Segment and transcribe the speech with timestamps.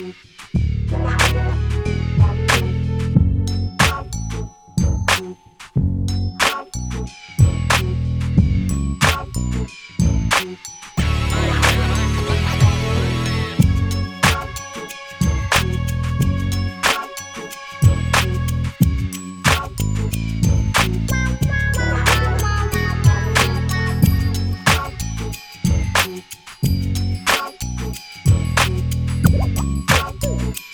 [0.00, 0.39] Thank
[30.24, 30.69] Ooh.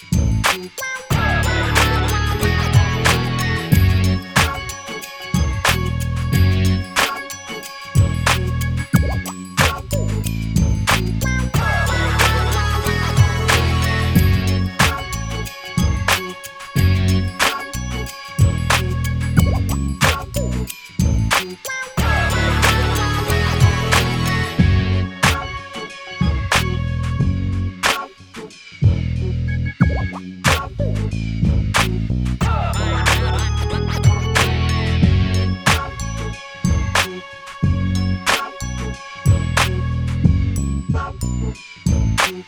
[41.27, 42.47] Thank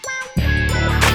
[1.03, 1.08] you.